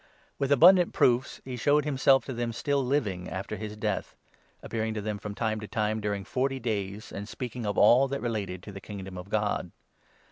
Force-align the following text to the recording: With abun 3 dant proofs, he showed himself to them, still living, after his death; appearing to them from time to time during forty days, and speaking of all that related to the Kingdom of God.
With 0.39 0.49
abun 0.49 0.71
3 0.71 0.75
dant 0.77 0.93
proofs, 0.93 1.41
he 1.45 1.55
showed 1.55 1.85
himself 1.85 2.25
to 2.25 2.33
them, 2.33 2.51
still 2.53 2.83
living, 2.83 3.29
after 3.29 3.55
his 3.55 3.77
death; 3.77 4.15
appearing 4.63 4.95
to 4.95 5.01
them 5.01 5.19
from 5.19 5.35
time 5.35 5.59
to 5.59 5.67
time 5.67 6.01
during 6.01 6.23
forty 6.23 6.59
days, 6.59 7.11
and 7.11 7.29
speaking 7.29 7.67
of 7.67 7.77
all 7.77 8.07
that 8.07 8.19
related 8.19 8.63
to 8.63 8.71
the 8.71 8.81
Kingdom 8.81 9.15
of 9.15 9.29
God. 9.29 9.69